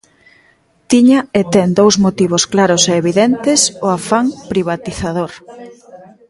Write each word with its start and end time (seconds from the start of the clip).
Tiña 0.91 1.19
e 1.39 1.41
ten 1.53 1.67
dous 1.79 1.95
motivos 2.05 2.43
claros 2.53 2.83
e 2.91 2.93
evidentes 3.01 3.59
o 3.85 3.87
afán 3.97 4.25
privatizador. 4.51 5.31